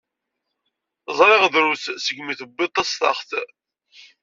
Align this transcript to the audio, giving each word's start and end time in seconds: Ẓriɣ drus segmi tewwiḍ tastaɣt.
Ẓriɣ 1.17 1.43
drus 1.53 1.83
segmi 2.03 2.33
tewwiḍ 2.39 2.71
tastaɣt. 2.75 3.29